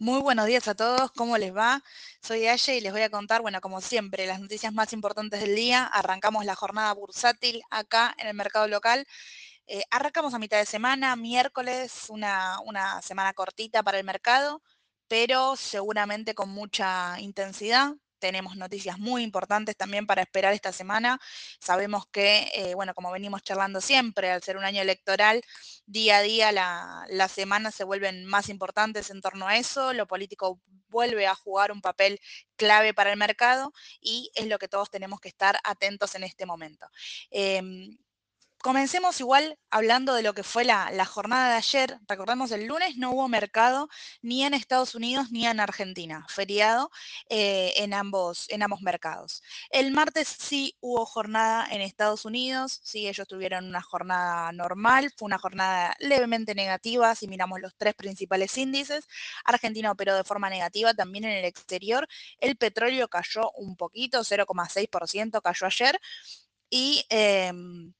Muy 0.00 0.20
buenos 0.20 0.46
días 0.46 0.68
a 0.68 0.74
todos, 0.76 1.10
¿cómo 1.12 1.36
les 1.38 1.54
va? 1.54 1.82
Soy 2.22 2.46
Aye 2.46 2.76
y 2.76 2.80
les 2.80 2.92
voy 2.92 3.02
a 3.02 3.10
contar, 3.10 3.42
bueno, 3.42 3.60
como 3.60 3.80
siempre, 3.80 4.26
las 4.26 4.40
noticias 4.40 4.72
más 4.72 4.92
importantes 4.92 5.40
del 5.40 5.56
día. 5.56 5.86
Arrancamos 5.86 6.44
la 6.44 6.54
jornada 6.54 6.92
bursátil 6.94 7.62
acá 7.70 8.14
en 8.18 8.28
el 8.28 8.34
mercado 8.34 8.68
local. 8.68 9.06
Eh, 9.66 9.82
arrancamos 9.90 10.34
a 10.34 10.38
mitad 10.38 10.58
de 10.58 10.66
semana, 10.66 11.16
miércoles, 11.16 12.06
una, 12.10 12.60
una 12.64 13.02
semana 13.02 13.32
cortita 13.34 13.82
para 13.82 13.98
el 13.98 14.04
mercado, 14.04 14.62
pero 15.08 15.56
seguramente 15.56 16.34
con 16.34 16.50
mucha 16.50 17.18
intensidad 17.20 17.94
tenemos 18.18 18.56
noticias 18.56 18.98
muy 18.98 19.22
importantes 19.22 19.76
también 19.76 20.06
para 20.06 20.22
esperar 20.22 20.52
esta 20.54 20.72
semana. 20.72 21.18
Sabemos 21.60 22.06
que, 22.10 22.50
eh, 22.54 22.74
bueno, 22.74 22.94
como 22.94 23.10
venimos 23.12 23.42
charlando 23.42 23.80
siempre, 23.80 24.30
al 24.30 24.42
ser 24.42 24.56
un 24.56 24.64
año 24.64 24.82
electoral, 24.82 25.42
día 25.86 26.18
a 26.18 26.22
día 26.22 26.52
las 26.52 27.32
semanas 27.32 27.74
se 27.74 27.84
vuelven 27.84 28.24
más 28.26 28.48
importantes 28.48 29.10
en 29.10 29.20
torno 29.20 29.46
a 29.46 29.56
eso, 29.56 29.92
lo 29.92 30.06
político 30.06 30.60
vuelve 30.88 31.26
a 31.26 31.34
jugar 31.34 31.72
un 31.72 31.80
papel 31.80 32.20
clave 32.56 32.94
para 32.94 33.12
el 33.12 33.18
mercado 33.18 33.72
y 34.00 34.30
es 34.34 34.46
lo 34.46 34.58
que 34.58 34.68
todos 34.68 34.90
tenemos 34.90 35.20
que 35.20 35.28
estar 35.28 35.58
atentos 35.64 36.14
en 36.14 36.24
este 36.24 36.46
momento. 36.46 36.86
Em, 37.30 37.98
Comencemos 38.60 39.20
igual 39.20 39.56
hablando 39.70 40.14
de 40.14 40.22
lo 40.22 40.34
que 40.34 40.42
fue 40.42 40.64
la, 40.64 41.04
jornada 41.04 41.50
de 41.50 41.56
ayer. 41.58 41.98
Recordemos, 42.08 42.50
el 42.50 42.66
lunes 42.66 42.96
no 42.96 43.12
hubo 43.12 43.28
mercado 43.28 43.88
ni 44.20 44.44
en 44.44 44.52
Estados 44.52 44.96
Unidos 44.96 45.30
ni 45.30 45.46
en 45.46 45.60
Argentina, 45.60 46.26
feriado 46.28 46.90
eh, 47.30 47.72
en, 47.76 47.94
ambos, 47.94 48.46
en 48.50 48.64
ambos 48.64 48.82
mercados. 48.82 49.42
El 49.70 49.92
martes 49.92 50.26
sí 50.28 50.76
hubo 50.80 51.06
jornada 51.06 51.68
en 51.70 51.80
Estados 51.82 52.24
Unidos, 52.24 52.80
sí, 52.82 53.06
ellos 53.06 53.28
tuvieron 53.28 53.64
una 53.64 53.80
jornada 53.80 54.50
normal, 54.50 55.12
fue 55.16 55.26
una 55.26 55.38
jornada 55.38 55.94
levemente 56.00 56.54
negativa 56.56 57.14
si 57.14 57.28
miramos 57.28 57.60
los 57.60 57.76
tres 57.76 57.94
principales 57.94 58.58
índices. 58.58 59.06
Argentina 59.44 59.92
operó 59.92 60.16
de 60.16 60.24
forma 60.24 60.50
negativa 60.50 60.92
también 60.94 61.24
en 61.26 61.32
el 61.38 61.44
exterior. 61.44 62.08
El 62.38 62.56
petróleo 62.56 63.08
cayó 63.08 63.52
un 63.52 63.76
poquito, 63.76 64.24
0,6% 64.24 65.40
cayó 65.42 65.66
ayer. 65.66 66.00
Y 66.70 67.04
em, 67.08 67.92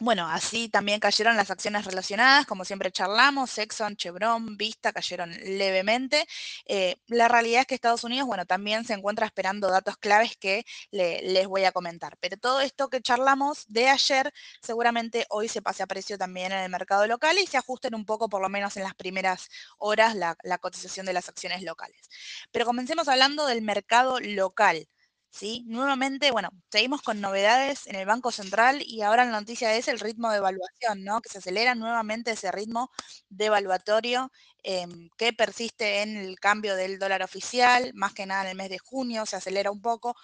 bueno, 0.00 0.28
así 0.28 0.68
también 0.68 1.00
cayeron 1.00 1.36
las 1.36 1.50
acciones 1.50 1.84
relacionadas, 1.84 2.46
como 2.46 2.64
siempre 2.64 2.92
charlamos, 2.92 3.58
Exxon, 3.58 3.96
Chevron, 3.96 4.56
Vista 4.56 4.92
cayeron 4.92 5.30
levemente. 5.32 6.24
Eh, 6.66 6.96
la 7.08 7.26
realidad 7.26 7.62
es 7.62 7.66
que 7.66 7.74
Estados 7.74 8.04
Unidos, 8.04 8.26
bueno, 8.28 8.46
también 8.46 8.84
se 8.84 8.94
encuentra 8.94 9.26
esperando 9.26 9.68
datos 9.68 9.96
claves 9.96 10.36
que 10.36 10.64
les 10.92 11.46
voy 11.48 11.64
a 11.64 11.72
comentar. 11.72 12.16
Pero 12.20 12.36
todo 12.36 12.60
esto 12.60 12.88
que 12.88 13.00
charlamos 13.00 13.64
de 13.66 13.88
ayer, 13.88 14.32
seguramente 14.62 15.26
hoy 15.30 15.48
se 15.48 15.62
pase 15.62 15.82
a 15.82 15.86
precio 15.88 16.16
también 16.16 16.52
en 16.52 16.60
el 16.60 16.70
mercado 16.70 17.06
local 17.08 17.36
y 17.38 17.46
se 17.46 17.56
ajusten 17.56 17.94
un 17.96 18.04
poco, 18.04 18.28
por 18.28 18.40
lo 18.40 18.48
menos 18.48 18.76
en 18.76 18.84
las 18.84 18.94
primeras 18.94 19.48
horas, 19.78 20.14
la 20.14 20.58
cotización 20.58 21.06
de 21.06 21.12
las 21.12 21.28
acciones 21.28 21.62
locales. 21.62 22.08
Pero 22.52 22.66
comencemos 22.66 23.08
hablando 23.08 23.46
del 23.46 23.62
mercado 23.62 24.20
local. 24.20 24.88
¿Sí? 25.30 25.64
Nuevamente, 25.66 26.30
bueno, 26.30 26.50
seguimos 26.70 27.02
con 27.02 27.20
novedades 27.20 27.86
en 27.86 27.96
el 27.96 28.06
Banco 28.06 28.30
Central 28.32 28.82
y 28.84 29.02
ahora 29.02 29.24
la 29.24 29.32
noticia 29.40 29.74
es 29.76 29.88
el 29.88 30.00
ritmo 30.00 30.30
de 30.30 30.38
evaluación, 30.38 31.04
¿no? 31.04 31.20
Que 31.20 31.28
se 31.28 31.38
acelera 31.38 31.74
nuevamente 31.74 32.32
ese 32.32 32.50
ritmo 32.52 32.90
devaluatorio 33.28 34.30
em, 34.62 35.08
que 35.16 35.32
persiste 35.32 36.02
en 36.02 36.16
el 36.16 36.40
cambio 36.40 36.74
del 36.76 36.98
dólar 36.98 37.22
oficial, 37.22 37.92
más 37.94 38.12
que 38.14 38.26
nada 38.26 38.42
en 38.42 38.48
el 38.48 38.56
mes 38.56 38.70
de 38.70 38.78
junio, 38.78 39.26
se 39.26 39.36
acelera 39.36 39.70
un 39.70 39.80
poco, 39.82 40.16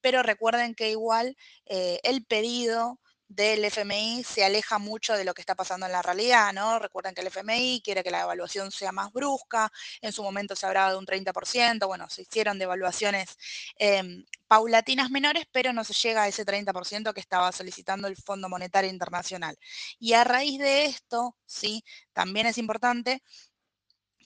pero 0.00 0.22
recuerden 0.22 0.74
que 0.74 0.90
igual 0.90 1.36
eh, 1.66 2.00
el 2.04 2.24
pedido 2.24 2.98
del 3.34 3.64
FMI 3.64 4.24
se 4.24 4.44
aleja 4.44 4.78
mucho 4.78 5.14
de 5.14 5.24
lo 5.24 5.34
que 5.34 5.42
está 5.42 5.54
pasando 5.54 5.86
en 5.86 5.92
la 5.92 6.02
realidad, 6.02 6.52
¿no? 6.52 6.78
Recuerden 6.78 7.14
que 7.14 7.22
el 7.22 7.28
FMI 7.28 7.80
quiere 7.84 8.02
que 8.02 8.10
la 8.10 8.22
evaluación 8.22 8.70
sea 8.70 8.92
más 8.92 9.12
brusca, 9.12 9.72
en 10.00 10.12
su 10.12 10.22
momento 10.22 10.54
se 10.54 10.66
hablaba 10.66 10.92
de 10.92 10.98
un 10.98 11.06
30%, 11.06 11.86
bueno, 11.86 12.08
se 12.10 12.22
hicieron 12.22 12.58
devaluaciones 12.58 13.36
em, 13.76 14.24
paulatinas 14.48 15.10
menores, 15.10 15.44
pero 15.50 15.72
no 15.72 15.84
se 15.84 15.94
llega 15.94 16.24
a 16.24 16.28
ese 16.28 16.44
30% 16.44 17.14
que 17.14 17.20
estaba 17.20 17.52
solicitando 17.52 18.08
el 18.08 18.16
Fondo 18.16 18.48
Monetario 18.48 18.90
Internacional. 18.90 19.58
Y 19.98 20.12
a 20.12 20.24
raíz 20.24 20.58
de 20.58 20.84
esto, 20.84 21.36
sí, 21.46 21.84
también 22.12 22.46
es 22.46 22.58
importante 22.58 23.22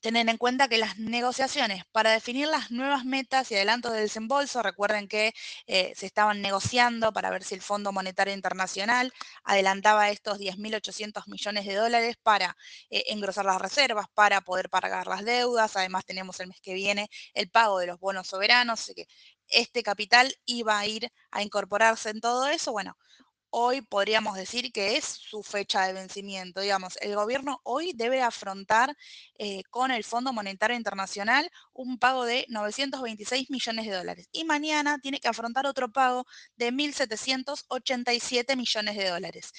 Tener 0.01 0.29
en 0.29 0.37
cuenta 0.37 0.69
que 0.69 0.79
las 0.79 0.99
negociaciones 0.99 1.85
para 1.93 2.11
definir 2.11 2.49
las 2.49 2.71
nuevas 2.71 3.05
metas 3.05 3.51
y 3.51 3.57
adelantos 3.57 3.93
de 3.93 4.01
desembolso, 4.01 4.63
recuerden 4.63 5.09
que 5.09 5.33
eh, 5.67 5.93
se 5.97 6.07
estaban 6.07 6.43
negociando 6.43 7.13
para 7.13 7.31
ver 7.31 7.43
si 7.45 7.55
el 7.55 7.63
Fondo 7.63 7.93
Monetario 7.93 8.35
Internacional 8.35 9.13
adelantaba 9.45 10.11
estos 10.11 10.39
10.800 10.39 11.27
millones 11.29 11.67
de 11.67 11.75
dólares 11.75 12.17
para 12.23 12.57
eh, 12.91 13.05
engrosar 13.09 13.45
las 13.45 13.61
reservas, 13.61 14.07
para 14.15 14.41
poder 14.43 14.71
pagar 14.71 15.07
las 15.07 15.25
deudas. 15.25 15.77
Además, 15.77 16.05
tenemos 16.05 16.39
el 16.41 16.49
mes 16.49 16.61
que 16.61 16.75
viene 16.75 17.09
el 17.35 17.51
pago 17.51 17.79
de 17.79 17.87
los 17.87 17.99
bonos 17.99 18.27
soberanos, 18.29 18.81
así 18.81 18.95
que 18.95 19.07
este 19.49 19.83
capital 19.83 20.35
iba 20.45 20.79
a 20.79 20.87
ir 20.87 21.11
a 21.31 21.43
incorporarse 21.43 22.11
en 22.11 22.21
todo 22.21 22.47
eso. 22.49 22.73
Bueno, 22.73 22.97
hoy 23.59 23.81
podríamos 23.81 24.37
decir 24.37 24.71
que 24.71 24.99
es 24.99 25.07
su 25.07 25.43
fecha 25.43 25.87
de 25.87 25.95
vencimiento. 25.95 26.61
Digamos, 26.61 26.99
el 27.01 27.15
gobierno 27.15 27.63
hoy 27.65 27.95
debe 27.95 28.21
afrontar 28.21 28.95
eh, 29.39 29.63
con 29.71 29.91
el 29.91 30.05
Fondo 30.05 30.35
Monetario 30.35 30.77
Internacional 30.77 31.51
un 31.73 31.99
pago 31.99 32.27
de 32.27 32.45
926 32.51 33.49
millones 33.49 33.87
de 33.87 33.93
dólares 33.93 34.29
y 34.31 34.45
mañana 34.45 34.99
tiene 34.99 35.21
que 35.21 35.29
afrontar 35.29 35.65
otro 35.65 35.91
pago 35.91 36.27
de 36.57 36.71
1.787 36.71 38.57
millones 38.57 38.95
de 38.95 39.09
dólares. 39.09 39.53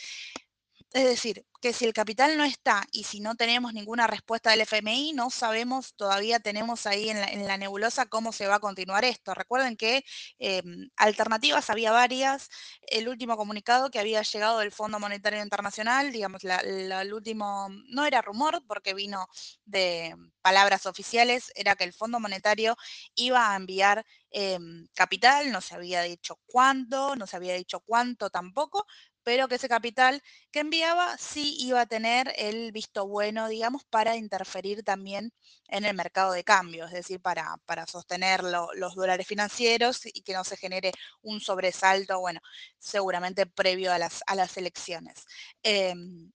Es 0.97 1.03
decir, 1.03 1.45
que 1.61 1.73
si 1.73 1.85
el 1.85 1.93
capital 1.93 2.37
no 2.37 2.43
está 2.43 2.83
y 2.91 3.03
si 3.03 3.19
no 3.19 3.35
tenemos 3.35 3.71
ninguna 3.71 4.07
respuesta 4.07 4.49
del 4.49 4.61
FMI, 4.61 5.13
no 5.13 5.29
sabemos, 5.29 5.93
todavía 5.95 6.39
tenemos 6.39 6.87
ahí 6.87 7.11
en 7.11 7.45
la, 7.45 7.57
nebulosa 7.57 8.07
cómo 8.07 8.31
se 8.31 8.47
va 8.47 8.55
a 8.55 8.59
continuar 8.59 9.05
esto. 9.05 9.35
Recuerden 9.35 9.77
que 9.77 10.03
em, 10.39 10.89
alternativas 10.95 11.69
había 11.69 11.91
varias. 11.91 12.49
El 12.81 13.09
último 13.09 13.37
comunicado 13.37 13.91
que 13.91 13.99
había 13.99 14.23
llegado 14.23 14.57
del 14.57 14.71
Fondo 14.71 14.99
Monetario 14.99 15.43
Internacional, 15.43 16.11
digamos, 16.11 16.41
el 16.43 17.13
último, 17.13 17.67
no 17.89 18.03
era 18.03 18.23
rumor 18.23 18.63
porque 18.67 18.95
vino 18.95 19.27
de 19.65 20.15
palabras 20.41 20.87
oficiales, 20.87 21.51
era 21.53 21.75
que 21.75 21.83
el 21.83 21.93
Fondo 21.93 22.19
Monetario 22.19 22.75
iba 23.13 23.51
a 23.53 23.55
enviar 23.55 24.03
em, 24.31 24.87
capital, 24.95 25.51
no 25.51 25.61
se 25.61 25.75
había 25.75 26.01
dicho 26.01 26.39
cuándo, 26.47 27.15
no 27.15 27.27
se 27.27 27.35
había 27.35 27.53
dicho 27.53 27.81
cuánto 27.81 28.31
tampoco, 28.31 28.87
pero 29.27 29.49
que 29.49 29.55
ese 29.55 29.67
capital 29.67 30.23
que 30.51 30.61
enviaba 30.61 31.17
sí 31.17 31.57
iba 31.59 31.81
a 31.81 31.85
tener 31.85 32.33
el 32.37 32.71
visto 32.71 33.05
bueno, 33.05 33.49
digamos, 33.49 33.83
para 33.83 34.15
interferir 34.15 34.83
también 34.83 35.33
en 35.67 35.83
el 35.83 35.93
mercado 35.93 36.31
de 36.31 36.45
cambio, 36.45 36.85
es 36.85 36.93
decir, 36.93 37.19
para, 37.19 37.57
para 37.65 37.85
sostener 37.87 38.41
los 38.41 38.95
dólares 38.95 39.27
financieros 39.27 40.05
y 40.05 40.21
que 40.21 40.31
no 40.31 40.45
se 40.45 40.55
genere 40.55 40.93
un 41.21 41.41
sobresalto, 41.41 42.21
bueno, 42.21 42.39
seguramente 42.79 43.45
previo 43.45 43.91
a 43.91 43.99
las, 43.99 44.23
a 44.27 44.35
las 44.35 44.55
elecciones. 44.55 45.25
Em, 45.61 46.31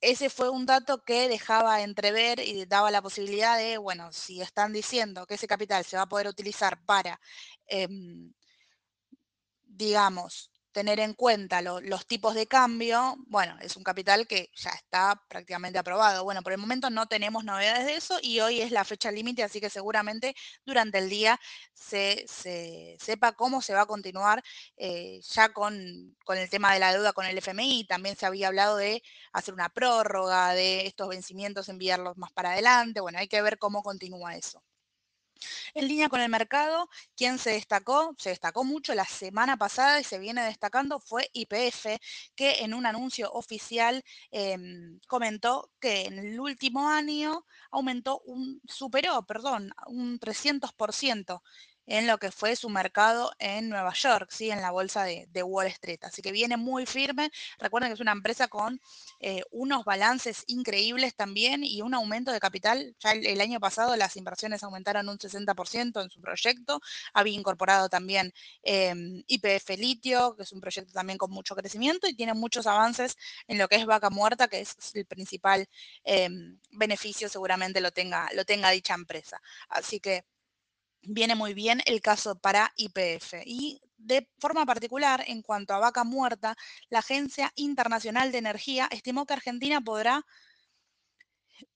ese 0.00 0.30
fue 0.30 0.48
un 0.48 0.66
dato 0.66 1.02
que 1.02 1.28
dejaba 1.28 1.82
entrever 1.82 2.38
y 2.38 2.64
daba 2.66 2.92
la 2.92 3.02
posibilidad 3.02 3.58
de, 3.58 3.76
bueno, 3.78 4.12
si 4.12 4.40
están 4.40 4.72
diciendo 4.72 5.26
que 5.26 5.34
ese 5.34 5.48
capital 5.48 5.84
se 5.84 5.96
va 5.96 6.04
a 6.04 6.08
poder 6.08 6.28
utilizar 6.28 6.80
para, 6.84 7.20
em, 7.66 8.32
digamos, 9.64 10.52
tener 10.76 11.00
en 11.00 11.14
cuenta 11.14 11.62
los 11.62 12.06
tipos 12.06 12.34
de 12.34 12.46
cambio, 12.46 13.16
bueno, 13.28 13.56
es 13.62 13.76
un 13.76 13.82
capital 13.82 14.26
que 14.26 14.50
ya 14.54 14.68
está 14.72 15.18
prácticamente 15.26 15.78
aprobado. 15.78 16.22
Bueno, 16.22 16.42
por 16.42 16.52
el 16.52 16.58
momento 16.58 16.90
no 16.90 17.06
tenemos 17.06 17.44
novedades 17.44 17.86
de 17.86 17.94
eso 17.94 18.18
y 18.20 18.40
hoy 18.40 18.60
es 18.60 18.72
la 18.72 18.84
fecha 18.84 19.10
límite, 19.10 19.42
así 19.42 19.58
que 19.58 19.70
seguramente 19.70 20.34
durante 20.66 20.98
el 20.98 21.08
día 21.08 21.40
se, 21.72 22.26
sepa 23.00 23.32
cómo 23.32 23.62
se 23.62 23.72
va 23.72 23.80
a 23.80 23.86
continuar 23.86 24.44
eh, 24.76 25.18
ya 25.22 25.50
con, 25.54 26.14
con, 26.26 26.36
el 26.36 26.50
tema 26.50 26.74
de 26.74 26.80
la 26.80 26.92
deuda 26.92 27.14
con 27.14 27.24
el 27.24 27.38
FMI. 27.38 27.86
También 27.86 28.14
se 28.14 28.26
había 28.26 28.48
hablado 28.48 28.76
de 28.76 29.02
hacer 29.32 29.54
una 29.54 29.70
prórroga 29.70 30.52
de 30.52 30.86
estos 30.86 31.08
vencimientos, 31.08 31.70
enviarlos 31.70 32.18
más 32.18 32.32
para 32.32 32.52
adelante. 32.52 33.00
Bueno, 33.00 33.18
hay 33.18 33.28
que 33.28 33.40
ver 33.40 33.56
cómo 33.58 33.82
continúa 33.82 34.36
eso. 34.36 34.62
En 35.74 35.88
línea 35.88 36.08
con 36.08 36.20
el 36.20 36.28
mercado, 36.28 36.88
quien 37.16 37.38
se 37.38 37.50
destacó, 37.50 38.14
se 38.18 38.30
destacó 38.30 38.64
mucho 38.64 38.94
la 38.94 39.04
semana 39.04 39.56
pasada 39.56 40.00
y 40.00 40.04
se 40.04 40.18
viene 40.18 40.44
destacando 40.44 41.00
fue 41.00 41.30
IPF, 41.32 41.98
que 42.34 42.64
en 42.64 42.74
un 42.74 42.86
anuncio 42.86 43.30
oficial 43.32 44.02
em, 44.30 44.98
comentó 45.08 45.70
que 45.80 46.06
en 46.06 46.18
el 46.18 46.40
último 46.40 46.88
año 46.88 47.44
aumentó 47.70 48.20
un, 48.26 48.60
superó, 48.66 49.24
perdón, 49.26 49.72
un 49.86 50.18
300% 50.18 51.42
en 51.86 52.06
lo 52.06 52.18
que 52.18 52.30
fue 52.30 52.56
su 52.56 52.68
mercado 52.68 53.32
en 53.38 53.68
Nueva 53.68 53.92
York, 53.94 54.28
¿sí? 54.30 54.50
en 54.50 54.60
la 54.60 54.70
bolsa 54.70 55.04
de, 55.04 55.42
Wall 55.42 55.66
Street. 55.68 56.00
Así 56.02 56.22
que 56.22 56.32
viene 56.32 56.56
muy 56.56 56.86
firme. 56.86 57.30
Recuerden 57.58 57.90
que 57.90 57.94
es 57.94 58.00
una 58.00 58.12
empresa 58.12 58.48
con 58.48 58.80
eh, 59.20 59.42
unos 59.50 59.84
balances 59.84 60.42
increíbles 60.48 61.14
también 61.14 61.62
y 61.62 61.82
un 61.82 61.94
aumento 61.94 62.32
de 62.32 62.40
capital. 62.40 62.96
Ya 63.00 63.12
el, 63.12 63.40
año 63.40 63.60
pasado 63.60 63.94
las 63.96 64.16
inversiones 64.16 64.62
aumentaron 64.64 65.08
un 65.08 65.18
60% 65.18 66.02
en 66.02 66.10
su 66.10 66.20
proyecto. 66.20 66.80
Había 67.12 67.34
incorporado 67.34 67.88
también 67.88 68.32
em, 68.62 69.22
IPF 69.28 69.70
Litio, 69.78 70.34
que 70.36 70.42
es 70.42 70.52
un 70.52 70.60
proyecto 70.60 70.92
también 70.92 71.18
con 71.18 71.30
mucho 71.30 71.54
crecimiento 71.54 72.08
y 72.08 72.14
tiene 72.16 72.34
muchos 72.34 72.66
avances 72.66 73.16
en 73.46 73.58
lo 73.58 73.68
que 73.68 73.76
es 73.76 73.86
vaca 73.86 74.10
muerta, 74.10 74.48
que 74.48 74.60
es 74.60 74.76
el 74.94 75.06
principal 75.06 75.68
em, 76.04 76.58
beneficio 76.70 77.28
seguramente 77.28 77.80
lo 77.80 77.90
tenga, 77.92 78.28
lo 78.34 78.44
tenga 78.44 78.70
dicha 78.70 78.94
empresa. 78.94 79.40
Así 79.68 80.00
que 80.00 80.24
viene 81.06 81.34
muy 81.34 81.54
bien 81.54 81.80
el 81.86 82.00
caso 82.00 82.38
para 82.38 82.72
IPF. 82.76 83.42
Y 83.44 83.80
de 83.96 84.28
forma 84.38 84.66
particular, 84.66 85.24
en 85.26 85.42
cuanto 85.42 85.74
a 85.74 85.78
vaca 85.78 86.04
muerta, 86.04 86.56
la 86.90 87.00
Agencia 87.00 87.52
Internacional 87.56 88.32
de 88.32 88.38
Energía 88.38 88.88
estimó 88.90 89.26
que 89.26 89.34
Argentina 89.34 89.80
podrá, 89.80 90.24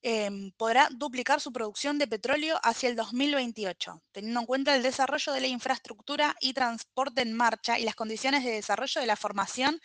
em, 0.01 0.51
podrá 0.57 0.89
duplicar 0.91 1.41
su 1.41 1.51
producción 1.51 1.97
de 1.97 2.07
petróleo 2.07 2.59
hacia 2.63 2.89
el 2.89 2.95
2028, 2.95 4.03
teniendo 4.11 4.41
en 4.41 4.45
cuenta 4.45 4.75
el 4.75 4.83
desarrollo 4.83 5.33
de 5.33 5.41
la 5.41 5.47
infraestructura 5.47 6.35
y 6.39 6.53
transporte 6.53 7.21
en 7.21 7.33
marcha 7.33 7.79
y 7.79 7.83
las 7.83 7.95
condiciones 7.95 8.43
de 8.43 8.51
desarrollo 8.51 9.01
de 9.01 9.07
la 9.07 9.15
formación 9.15 9.79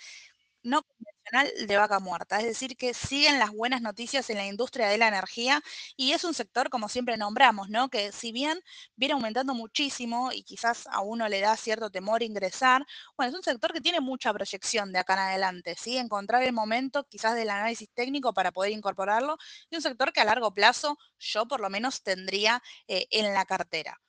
de 1.67 1.77
vaca 1.77 1.99
muerta, 1.99 2.39
es 2.39 2.47
decir, 2.47 2.77
que 2.77 2.95
siguen 2.95 3.39
las 3.39 3.51
buenas 3.51 3.83
noticias 3.83 4.31
en 4.31 4.37
la 4.37 4.47
industria 4.47 4.89
de 4.89 4.97
la 4.99 5.09
energía 5.09 5.61
y 5.97 6.13
es 6.13 6.25
un 6.25 6.35
sector, 6.35 6.71
como 6.71 6.89
siempre 6.89 7.17
nombramos, 7.17 7.69
¿no? 7.69 7.89
que 7.89 8.13
si 8.13 8.31
bien 8.33 8.61
viene 8.95 9.15
aumentando 9.15 9.55
muchísimo 9.55 10.31
y 10.33 10.43
quizás 10.45 10.87
a 10.87 11.01
uno 11.01 11.29
le 11.29 11.41
da 11.41 11.57
cierto 11.57 11.91
temor 11.91 12.23
ingresar, 12.23 12.87
bueno, 13.17 13.31
es 13.31 13.37
un 13.37 13.43
sector 13.43 13.73
que 13.73 13.81
tiene 13.81 14.01
mucha 14.01 14.33
proyección 14.33 14.93
de 14.93 15.01
acá 15.01 15.15
en 15.15 15.21
adelante, 15.21 15.75
¿sí? 15.77 15.97
encontrar 15.99 16.43
el 16.43 16.53
momento 16.53 17.05
quizás 17.09 17.35
del 17.35 17.51
análisis 17.51 17.89
técnico 17.93 18.33
para 18.33 18.53
poder 18.53 18.73
incorporarlo 18.73 19.37
y 19.71 19.77
un 19.77 19.83
sector 19.83 20.13
que 20.13 20.21
a 20.21 20.25
largo 20.25 20.55
plazo 20.55 20.97
yo 21.19 21.47
por 21.47 21.61
lo 21.61 21.71
menos 21.71 22.03
tendría 22.03 22.63
eh, 22.89 23.07
en 23.11 23.35
la 23.35 23.45
cartera 23.45 24.01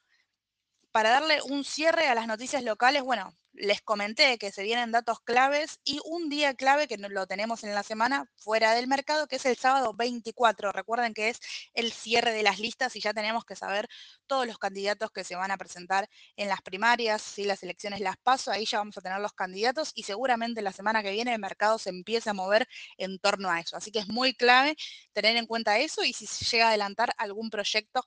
para 0.98 1.12
darle 1.12 1.44
un 1.44 1.64
cierre 1.64 2.08
a 2.08 2.16
las 2.16 2.26
noticias 2.26 2.64
locales, 2.64 3.04
bueno, 3.04 3.32
les 3.54 3.84
comenté 3.84 4.40
que 4.40 4.52
se 4.52 4.64
vienen 4.64 4.92
datos 4.92 5.20
claves 5.20 5.80
y 5.84 6.00
un 6.06 6.28
día 6.28 6.56
clave 6.56 6.88
que 6.88 6.98
lo 6.98 7.28
tenemos 7.28 7.64
en 7.64 7.76
la 7.76 7.84
semana 7.84 8.28
fuera 8.36 8.74
del 8.74 8.88
mercado, 8.88 9.28
que 9.28 9.36
es 9.36 9.46
el 9.46 9.58
sábado 9.58 9.94
24. 9.94 10.72
Recuerden 10.72 11.14
que 11.14 11.30
es 11.30 11.40
el 11.76 11.92
cierre 11.92 12.34
de 12.34 12.42
las 12.42 12.58
listas 12.58 12.96
y 12.96 13.00
ya 13.00 13.14
tenemos 13.14 13.46
que 13.46 13.56
saber 13.56 13.88
todos 14.26 14.48
los 14.48 14.58
candidatos 14.58 15.12
que 15.12 15.24
se 15.24 15.36
van 15.36 15.52
a 15.52 15.58
presentar 15.58 16.10
en 16.36 16.50
las 16.50 16.64
primarias, 16.64 17.22
si 17.22 17.44
las 17.44 17.62
elecciones 17.62 18.00
las 18.00 18.18
paso, 18.18 18.50
ahí 18.50 18.66
ya 18.66 18.80
vamos 18.80 18.98
a 18.98 19.02
tener 19.02 19.20
los 19.20 19.34
candidatos 19.34 19.92
y 19.94 20.02
seguramente 20.02 20.64
la 20.64 20.74
semana 20.74 21.04
que 21.04 21.12
viene 21.12 21.32
el 21.32 21.40
mercado 21.40 21.78
se 21.78 21.92
empieza 21.92 22.32
a 22.32 22.34
mover 22.34 22.68
en 22.98 23.20
torno 23.20 23.52
a 23.52 23.60
eso. 23.60 23.78
Así 23.78 23.92
que 23.92 24.00
es 24.00 24.08
muy 24.08 24.34
clave 24.34 24.76
tener 25.14 25.38
en 25.38 25.46
cuenta 25.46 25.78
eso 25.78 26.04
y 26.04 26.14
si 26.14 26.26
se 26.26 26.44
llega 26.46 26.66
a 26.66 26.70
adelantar 26.70 27.14
algún 27.20 27.52
proyecto 27.52 28.02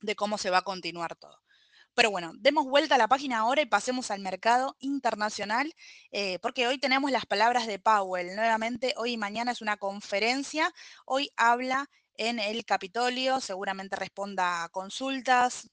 de 0.00 0.16
cómo 0.16 0.38
se 0.38 0.48
va 0.48 0.58
a 0.58 0.62
continuar 0.62 1.16
todo. 1.16 1.38
Pero 1.94 2.10
bueno, 2.10 2.32
demos 2.38 2.66
vuelta 2.66 2.94
a 2.94 2.98
la 2.98 3.08
página 3.08 3.38
ahora 3.38 3.62
y 3.62 3.66
pasemos 3.66 4.10
al 4.10 4.20
mercado 4.20 4.76
internacional, 4.78 5.72
eh, 6.12 6.38
porque 6.40 6.66
hoy 6.66 6.78
tenemos 6.78 7.10
las 7.10 7.26
palabras 7.26 7.66
de 7.66 7.78
Powell. 7.78 8.34
Nuevamente, 8.36 8.94
hoy 8.96 9.12
y 9.12 9.16
mañana 9.16 9.52
es 9.52 9.60
una 9.60 9.76
conferencia. 9.76 10.72
Hoy 11.04 11.30
habla 11.36 11.88
en 12.14 12.38
el 12.38 12.64
Capitolio, 12.64 13.40
seguramente 13.40 13.96
responda 13.96 14.64
a 14.64 14.68
consultas. 14.68 15.68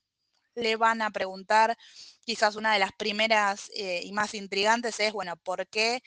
Le 0.55 0.75
van 0.75 1.01
a 1.01 1.11
preguntar, 1.11 1.77
quizás 2.25 2.55
una 2.55 2.73
de 2.73 2.79
las 2.79 2.91
primeras 2.93 3.69
eh, 3.75 4.01
y 4.03 4.11
más 4.11 4.33
intrigantes 4.33 4.99
es, 4.99 5.13
bueno, 5.13 5.37
¿por 5.37 5.67
qué 5.67 6.01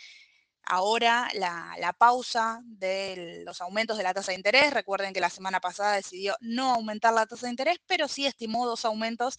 ahora 0.65 1.29
la, 1.35 1.75
la, 1.79 1.93
pausa 1.93 2.61
de 2.65 3.43
los 3.45 3.61
aumentos 3.61 3.97
de 3.97 4.05
la 4.05 4.15
tasa 4.15 4.33
de 4.33 4.37
interés. 4.37 4.73
Recuerden 4.73 5.13
que 5.13 5.21
la 5.21 5.31
semana 5.31 5.61
pasada 5.61 5.95
decidió 5.97 6.37
no 6.41 6.73
aumentar 6.75 7.13
la 7.13 7.27
tasa 7.27 7.47
de 7.47 7.51
interés, 7.51 7.79
pero 7.87 8.09
sí 8.09 8.27
estimó 8.27 8.67
dos 8.67 8.85
aumentos 8.85 9.39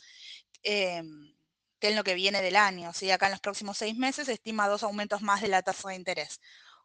Em, 0.63 1.31
que 1.81 1.89
en 1.89 1.95
lo 1.95 2.03
que 2.03 2.13
viene 2.13 2.41
del 2.41 2.55
año. 2.55 2.93
¿sí? 2.93 3.11
Acá 3.11 3.25
en 3.25 3.33
los 3.33 3.41
próximos 3.41 3.77
seis 3.77 3.97
meses 3.97 4.27
se 4.27 4.33
estima 4.33 4.67
dos 4.69 4.83
aumentos 4.83 5.21
más 5.21 5.41
de 5.41 5.47
la 5.49 5.63
tasa 5.63 5.89
de 5.89 5.95
interés. 5.95 6.39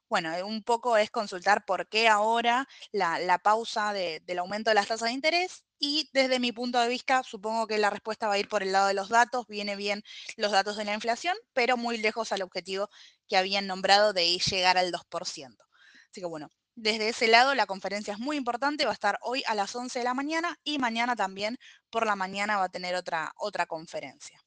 Bueno, 0.08 0.32
eh, 0.34 0.43
un 0.43 0.62
poco 0.62 0.96
es 0.96 1.11
consultar 1.11 1.64
por 1.67 1.88
qué 1.88 2.08
ahora 2.08 2.69
la, 2.93 3.38
pausa 3.43 3.93
del 3.93 4.38
aumento 4.38 4.70
de 4.70 4.75
las 4.75 4.88
tasas 4.88 5.08
de 5.08 5.14
interés 5.14 5.64
y 5.78 6.08
desde 6.12 6.38
mi 6.40 6.52
punto 6.52 6.81
de 6.81 6.88
vista 6.88 7.23
supongo 7.25 7.67
que 7.67 7.78
la 7.78 7.90
respuesta 7.90 8.28
va 8.28 8.34
a 8.34 8.38
ir 8.38 8.49
por 8.49 8.62
el 8.62 8.73
lado 8.73 8.87
de 8.87 8.94
los 8.94 9.08
datos, 9.08 9.46
viene 9.49 9.76
bien 9.76 10.02
los 10.37 10.52
datos 10.52 10.76
de 10.76 10.84
la 10.84 10.94
inflación, 10.94 11.37
pero 11.52 11.76
muy 11.76 11.99
lejos 11.99 12.32
al 12.32 12.43
objetivo 12.43 12.88
que 13.29 13.37
habían 13.37 13.67
nombrado 13.67 14.12
de 14.12 14.38
llegar 14.38 14.79
al 14.79 14.93
2%. 14.93 15.64
Así 16.11 16.20
que 16.20 16.26
bueno, 16.26 16.50
desde 16.76 17.08
ese 17.08 17.26
lado, 17.26 17.55
la 17.55 17.67
conferencia 17.67 18.12
es 18.12 18.19
muy 18.19 18.37
importante, 18.37 18.84
va 18.84 18.90
a 18.90 18.94
estar 18.94 19.19
hoy 19.23 19.43
a 19.46 19.55
las 19.55 19.75
11 19.75 19.99
de 19.99 20.05
la 20.05 20.14
mañana 20.14 20.58
y 20.62 20.78
mañana 20.78 21.17
también 21.17 21.58
por 21.90 22.06
la 22.06 22.17
mañana 22.17 22.58
va 22.58 22.64
a 22.64 22.69
tener 22.69 22.94
otra, 22.94 23.32
otra 23.37 23.67
conferencia. 23.67 24.38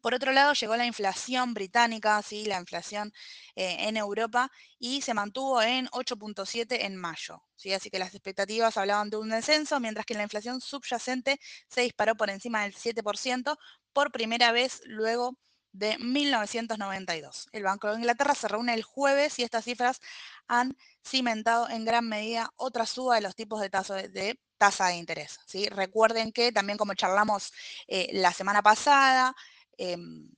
Por 0.00 0.14
otro 0.14 0.32
lado, 0.32 0.52
llegó 0.52 0.76
la 0.76 0.86
inflación 0.86 1.54
británica, 1.54 2.22
¿sí? 2.22 2.44
la 2.44 2.60
inflación 2.60 3.12
eh, 3.56 3.88
en 3.88 3.96
Europa, 3.96 4.50
y 4.78 5.00
se 5.02 5.14
mantuvo 5.14 5.60
en 5.62 5.86
8.7 5.88 6.84
en 6.84 6.96
mayo. 6.96 7.42
¿sí? 7.56 7.72
Así 7.72 7.90
que 7.90 7.98
las 7.98 8.14
expectativas 8.14 8.76
hablaban 8.76 9.10
de 9.10 9.16
un 9.16 9.30
descenso, 9.30 9.80
mientras 9.80 10.06
que 10.06 10.14
la 10.14 10.22
inflación 10.22 10.60
subyacente 10.60 11.40
se 11.68 11.80
disparó 11.80 12.14
por 12.16 12.30
encima 12.30 12.62
del 12.62 12.74
7% 12.74 13.56
por 13.92 14.12
primera 14.12 14.52
vez 14.52 14.82
luego 14.84 15.36
de 15.72 15.98
1992. 15.98 17.48
El 17.52 17.62
Banco 17.64 17.88
de 17.88 17.96
Inglaterra 17.98 18.34
se 18.34 18.48
reúne 18.48 18.74
el 18.74 18.82
jueves 18.82 19.38
y 19.38 19.42
estas 19.42 19.64
cifras 19.64 20.00
han 20.46 20.76
cimentado 21.06 21.68
en 21.68 21.84
gran 21.84 22.08
medida 22.08 22.52
otra 22.56 22.86
suba 22.86 23.16
de 23.16 23.22
los 23.22 23.34
tipos 23.34 23.60
de 23.60 23.70
tasa 23.70 23.94
de, 23.96 24.40
tasa 24.58 24.88
de 24.88 24.96
interés. 24.96 25.38
¿sí? 25.46 25.68
Recuerden 25.68 26.32
que 26.32 26.52
también 26.52 26.78
como 26.78 26.94
charlamos 26.94 27.52
eh, 27.86 28.08
la 28.12 28.32
semana 28.32 28.62
pasada, 28.62 29.34
em, 29.76 30.28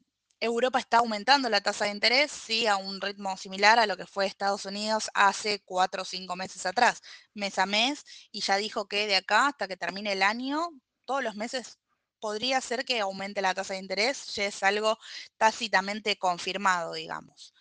Europa 0.41 0.79
está 0.79 0.99
aumentando 0.99 1.49
la 1.51 1.61
tasa 1.61 1.85
de 1.85 1.91
interés, 1.91 2.31
sí, 2.33 2.67
a 2.67 2.77
un 2.77 3.01
ritmo 3.01 3.37
similar 3.37 3.79
a 3.79 3.87
lo 3.87 3.97
que 3.97 4.07
fue 4.07 4.27
Estados 4.27 4.65
Unidos 4.65 5.11
hace 5.15 5.61
cuatro 5.61 6.03
o 6.03 6.05
cinco 6.05 6.35
meses 6.35 6.65
atrás, 6.65 7.03
mes 7.35 7.59
a 7.59 7.67
mes, 7.67 8.05
y 8.33 8.41
ya 8.41 8.57
dijo 8.57 8.89
que 8.89 9.07
de 9.07 9.17
acá 9.17 9.49
hasta 9.49 9.69
que 9.69 9.77
termine 9.77 10.13
el 10.13 10.23
año, 10.23 10.71
todos 11.05 11.23
los 11.23 11.35
meses 11.37 11.80
podría 12.21 12.61
ser 12.61 12.85
que 12.85 13.01
aumente 13.01 13.43
la 13.43 13.55
tasa 13.55 13.75
de 13.75 13.81
interés, 13.81 14.27
ya 14.35 14.47
es 14.47 14.63
algo 14.63 14.99
tácitamente 15.39 16.17
confirmado, 16.19 16.93
digamos. 16.95 17.55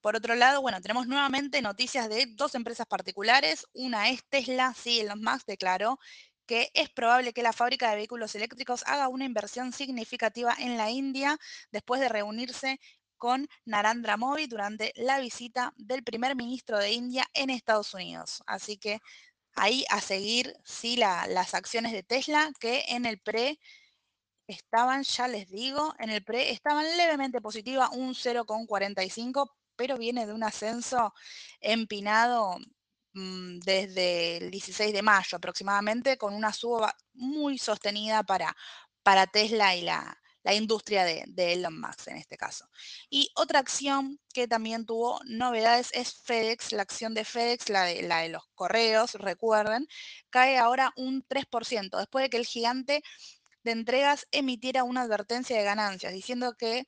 Por 0.00 0.16
otro 0.16 0.34
lado, 0.34 0.62
bueno, 0.62 0.80
tenemos 0.80 1.06
nuevamente 1.08 1.60
noticias 1.60 2.08
de 2.08 2.26
dos 2.26 2.54
empresas 2.54 2.86
particulares. 2.86 3.66
Una 3.72 4.10
es 4.10 4.24
Tesla, 4.28 4.72
sí, 4.74 5.00
Elon 5.00 5.22
Musk 5.22 5.46
declaró 5.46 5.98
que 6.46 6.70
es 6.72 6.88
probable 6.88 7.32
que 7.32 7.42
la 7.42 7.52
fábrica 7.52 7.90
de 7.90 7.96
vehículos 7.96 8.34
eléctricos 8.34 8.82
haga 8.86 9.08
una 9.08 9.26
inversión 9.26 9.72
significativa 9.72 10.54
en 10.58 10.78
la 10.78 10.90
India 10.90 11.38
después 11.70 12.00
de 12.00 12.08
reunirse 12.08 12.80
con 13.18 13.48
Narendra 13.66 14.16
Modi 14.16 14.46
durante 14.46 14.92
la 14.96 15.20
visita 15.20 15.74
del 15.76 16.04
primer 16.04 16.36
ministro 16.36 16.78
de 16.78 16.92
India 16.92 17.26
en 17.34 17.50
Estados 17.50 17.92
Unidos. 17.92 18.42
Así 18.46 18.78
que 18.78 19.00
ahí 19.58 19.84
a 19.90 20.00
seguir, 20.00 20.56
sí, 20.64 20.96
las 20.96 21.54
acciones 21.54 21.92
de 21.92 22.02
Tesla 22.02 22.50
que 22.60 22.84
en 22.88 23.06
el 23.06 23.20
pre 23.20 23.58
estaban, 24.46 25.02
ya 25.04 25.28
les 25.28 25.48
digo, 25.50 25.94
en 25.98 26.10
el 26.10 26.24
pre 26.24 26.50
estaban 26.50 26.84
levemente 26.96 27.40
positivas, 27.40 27.90
un 27.92 28.14
0,45, 28.14 29.50
pero 29.76 29.96
viene 29.98 30.26
de 30.26 30.32
un 30.32 30.42
ascenso 30.42 31.14
empinado 31.60 32.56
mm, 33.14 33.58
desde 33.60 34.38
el 34.38 34.50
16 34.50 34.92
de 34.92 35.02
mayo 35.02 35.36
aproximadamente, 35.36 36.18
con 36.18 36.34
una 36.34 36.52
suba 36.52 36.94
muy 37.14 37.58
sostenida 37.58 38.22
para, 38.22 38.56
para 39.02 39.26
Tesla 39.26 39.76
y 39.76 39.82
la, 39.82 40.18
la 40.48 40.54
industria 40.54 41.04
de, 41.04 41.52
Elon 41.52 41.78
Musk 41.78 42.08
en 42.08 42.16
este 42.16 42.38
caso. 42.38 42.64
Y 43.10 43.30
otra 43.34 43.58
acción 43.58 44.18
que 44.32 44.48
también 44.48 44.86
tuvo 44.86 45.20
novedades 45.26 45.90
es 45.92 46.22
FedEx, 46.24 46.72
la 46.72 46.80
acción 46.82 47.12
de 47.12 47.26
FedEx, 47.26 47.68
la 47.68 47.84
de, 47.84 48.00
la 48.02 48.20
de 48.20 48.30
los 48.30 48.44
correos, 48.54 49.12
recuerden, 49.16 49.86
cae 50.30 50.56
ahora 50.56 50.94
un 50.96 51.22
3%, 51.22 51.98
después 51.98 52.22
de 52.22 52.30
que 52.30 52.38
el 52.38 52.46
gigante 52.46 53.02
de 53.62 53.72
entregas 53.72 54.26
emitiera 54.30 54.84
una 54.84 55.02
advertencia 55.02 55.58
de 55.58 55.64
ganancias, 55.64 56.14
diciendo 56.14 56.54
que 56.54 56.86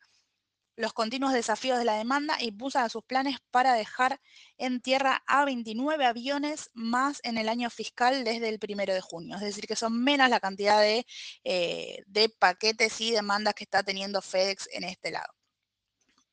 los 0.76 0.92
continuos 0.92 1.32
desafíos 1.32 1.78
de 1.78 1.84
la 1.84 1.96
demanda 1.96 2.36
impulsan 2.40 2.84
a 2.84 2.88
sus 2.88 3.04
planes 3.04 3.38
para 3.50 3.74
dejar 3.74 4.20
en 4.56 4.80
tierra 4.80 5.22
a 5.26 5.44
29 5.44 6.04
aviones 6.04 6.70
más 6.74 7.20
en 7.22 7.38
el 7.38 7.48
año 7.48 7.70
fiscal 7.70 8.24
desde 8.24 8.48
el 8.48 8.58
primero 8.58 8.94
de 8.94 9.00
junio. 9.00 9.36
Es 9.36 9.42
decir, 9.42 9.66
que 9.66 9.76
son 9.76 10.02
menos 10.02 10.28
la 10.30 10.40
cantidad 10.40 10.80
de, 10.80 11.06
eh, 11.44 12.02
de 12.06 12.28
paquetes 12.28 13.00
y 13.00 13.10
demandas 13.12 13.54
que 13.54 13.64
está 13.64 13.82
teniendo 13.82 14.22
FedEx 14.22 14.68
en 14.72 14.84
este 14.84 15.10
lado. 15.10 15.32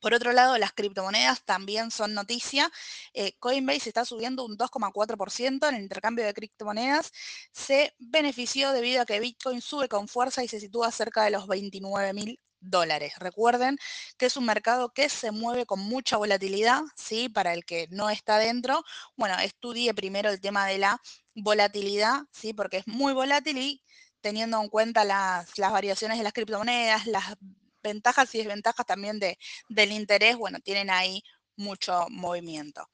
Por 0.00 0.14
otro 0.14 0.32
lado, 0.32 0.56
las 0.58 0.72
criptomonedas 0.72 1.44
también 1.44 1.90
son 1.90 2.14
noticia. 2.14 2.70
Eh, 3.14 3.36
Coinbase 3.40 3.88
está 3.88 4.04
subiendo 4.04 4.44
un 4.44 4.56
2,4% 4.56 5.68
en 5.68 5.74
el 5.74 5.82
intercambio 5.82 6.24
de 6.24 6.34
criptomonedas. 6.34 7.10
Se 7.52 7.94
benefició 7.98 8.70
debido 8.72 9.02
a 9.02 9.06
que 9.06 9.18
Bitcoin 9.18 9.60
sube 9.60 9.88
con 9.88 10.06
fuerza 10.06 10.44
y 10.44 10.48
se 10.48 10.60
sitúa 10.60 10.92
cerca 10.92 11.24
de 11.24 11.30
los 11.30 11.48
29 11.48 12.12
mil 12.12 12.40
dólares. 12.60 13.14
Recuerden 13.18 13.78
que 14.16 14.26
es 14.26 14.36
un 14.36 14.44
mercado 14.46 14.92
que 14.92 15.08
se 15.08 15.30
mueve 15.30 15.66
con 15.66 15.80
mucha 15.80 16.16
volatilidad, 16.16 16.82
¿sí? 16.96 17.28
Para 17.28 17.54
el 17.54 17.64
que 17.64 17.88
no 17.90 18.10
está 18.10 18.38
dentro, 18.38 18.84
bueno, 19.16 19.36
estudie 19.38 19.94
primero 19.94 20.30
el 20.30 20.40
tema 20.40 20.66
de 20.66 20.78
la 20.78 21.00
volatilidad, 21.34 22.22
¿sí? 22.32 22.52
Porque 22.52 22.78
es 22.78 22.86
muy 22.86 23.12
volátil 23.12 23.58
y 23.58 23.82
teniendo 24.20 24.60
en 24.60 24.68
cuenta 24.68 25.04
las, 25.04 25.56
las 25.58 25.72
variaciones 25.72 26.18
de 26.18 26.24
las 26.24 26.32
criptomonedas, 26.32 27.06
las 27.06 27.36
ventajas 27.82 28.34
y 28.34 28.38
desventajas 28.38 28.86
también 28.86 29.18
de, 29.18 29.38
del 29.68 29.92
interés, 29.92 30.36
bueno, 30.36 30.58
tienen 30.60 30.90
ahí 30.90 31.22
mucho 31.56 32.06
movimiento. 32.10 32.88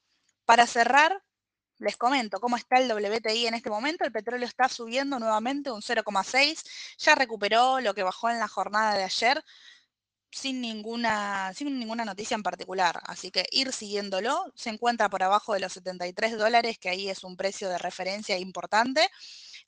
Para 0.44 0.66
cerrar, 0.66 1.23
les 1.78 1.97
comento 1.97 2.40
cómo 2.40 2.57
está 2.57 2.76
el 2.78 2.90
WTI 2.90 3.47
en 3.47 3.54
este 3.54 3.71
momento. 3.71 4.04
El 4.04 4.12
petróleo 4.12 4.47
está 4.47 4.69
subiendo 4.69 5.19
nuevamente 5.19 5.71
un 5.71 5.83
0,6. 5.83 6.62
Ya 6.99 7.14
recuperó 7.14 7.81
lo 7.81 7.95
que 7.95 8.02
bajó 8.02 8.31
en 8.31 8.38
la 8.38 8.49
jornada 8.49 8.95
de 8.97 9.04
ayer 9.04 9.45
sin 10.35 10.61
ninguna, 10.61 11.52
sin 11.54 11.78
ninguna 11.78 12.04
noticia 12.04 12.35
en 12.35 12.43
particular. 12.43 13.00
Así 13.04 13.31
que 13.31 13.47
ir 13.52 13.73
siguiéndolo. 13.73 14.52
Se 14.54 14.71
encuentra 14.71 15.09
por 15.09 15.23
abajo 15.23 15.54
de 15.54 15.61
los 15.61 15.73
73 15.73 16.37
dólares, 16.37 16.78
que 16.78 16.88
ahí 16.88 17.09
es 17.09 17.23
un 17.25 17.37
precio 17.37 17.69
de 17.69 17.78
referencia 17.78 18.37
importante. 18.38 19.09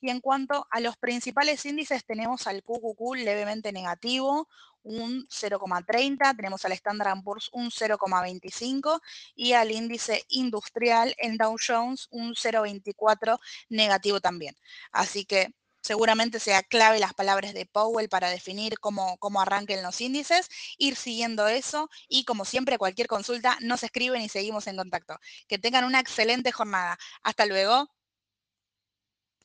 Y 0.00 0.10
en 0.10 0.20
cuanto 0.20 0.66
a 0.70 0.80
los 0.80 0.96
principales 0.96 1.64
índices, 1.64 2.04
tenemos 2.04 2.46
al 2.46 2.62
QQQ 2.62 3.14
levemente 3.16 3.72
negativo, 3.72 4.48
un 4.86 5.26
0,30, 5.28 6.36
tenemos 6.36 6.64
al 6.64 6.72
Standard 6.72 7.22
Poor's 7.22 7.50
un 7.52 7.70
0,25 7.70 9.00
y 9.34 9.52
al 9.52 9.70
índice 9.70 10.24
industrial 10.28 11.14
en 11.18 11.36
Dow 11.36 11.56
Jones 11.58 12.06
un 12.10 12.34
0,24 12.34 13.38
negativo 13.68 14.20
también. 14.20 14.56
Así 14.92 15.24
que 15.24 15.54
seguramente 15.82 16.40
sea 16.40 16.62
clave 16.62 16.98
las 16.98 17.14
palabras 17.14 17.54
de 17.54 17.66
Powell 17.66 18.08
para 18.08 18.30
definir 18.30 18.78
cómo, 18.80 19.16
cómo 19.18 19.40
arranquen 19.40 19.82
los 19.82 20.00
índices, 20.00 20.48
ir 20.78 20.96
siguiendo 20.96 21.46
eso 21.48 21.88
y 22.08 22.24
como 22.24 22.44
siempre 22.44 22.78
cualquier 22.78 23.06
consulta 23.08 23.56
nos 23.60 23.82
escriben 23.82 24.22
y 24.22 24.28
seguimos 24.28 24.66
en 24.66 24.76
contacto. 24.76 25.18
Que 25.48 25.58
tengan 25.58 25.84
una 25.84 26.00
excelente 26.00 26.52
jornada. 26.52 26.98
Hasta 27.22 27.46
luego. 27.46 27.95